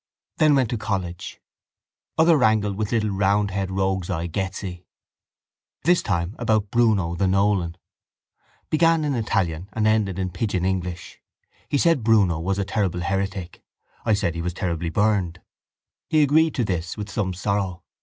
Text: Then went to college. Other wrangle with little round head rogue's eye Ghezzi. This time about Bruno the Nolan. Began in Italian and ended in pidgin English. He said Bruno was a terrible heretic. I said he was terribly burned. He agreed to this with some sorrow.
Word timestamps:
Then 0.37 0.55
went 0.55 0.71
to 0.71 0.79
college. 0.79 1.39
Other 2.17 2.35
wrangle 2.35 2.73
with 2.73 2.91
little 2.91 3.11
round 3.11 3.51
head 3.51 3.69
rogue's 3.69 4.09
eye 4.09 4.25
Ghezzi. 4.25 4.83
This 5.83 6.01
time 6.01 6.35
about 6.39 6.71
Bruno 6.71 7.13
the 7.13 7.27
Nolan. 7.27 7.77
Began 8.71 9.05
in 9.05 9.13
Italian 9.13 9.69
and 9.73 9.85
ended 9.85 10.17
in 10.17 10.31
pidgin 10.31 10.65
English. 10.65 11.19
He 11.69 11.77
said 11.77 12.03
Bruno 12.03 12.39
was 12.39 12.57
a 12.57 12.65
terrible 12.65 13.01
heretic. 13.01 13.61
I 14.03 14.13
said 14.15 14.33
he 14.33 14.41
was 14.41 14.55
terribly 14.55 14.89
burned. 14.89 15.39
He 16.09 16.23
agreed 16.23 16.55
to 16.55 16.65
this 16.65 16.97
with 16.97 17.07
some 17.07 17.35
sorrow. 17.35 17.83